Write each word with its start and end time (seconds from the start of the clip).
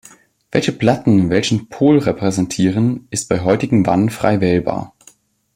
Welche 0.51 0.71
Platten 0.71 1.29
welchen 1.29 1.69
Pol 1.69 1.99
repräsentieren, 1.99 3.05
ist 3.11 3.29
bei 3.29 3.41
heutigen 3.41 3.85
Wannen 3.85 4.09
frei 4.09 4.41
wählbar. 4.41 4.95